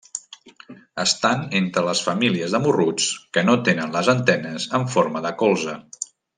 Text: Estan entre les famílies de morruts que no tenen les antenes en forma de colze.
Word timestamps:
Estan 1.03 1.43
entre 1.59 1.83
les 1.89 2.01
famílies 2.07 2.57
de 2.57 2.63
morruts 2.65 3.11
que 3.37 3.45
no 3.51 3.57
tenen 3.69 3.95
les 3.99 4.13
antenes 4.17 4.67
en 4.81 4.89
forma 4.97 5.27
de 5.29 5.35
colze. 5.45 5.79